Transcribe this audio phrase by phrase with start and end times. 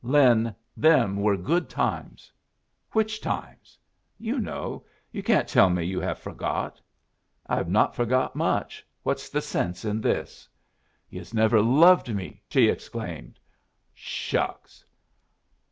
[0.03, 2.31] Lin, them were good times."
[2.91, 3.77] "Which times?"
[4.17, 4.83] "You know.
[5.11, 6.81] You can't tell me you have forgot."
[7.45, 8.83] "I have not forgot much.
[9.03, 10.49] What's the sense in this?"
[11.11, 13.37] "Yus never loved me!" she exclaimed.
[13.93, 14.83] "Shucks!"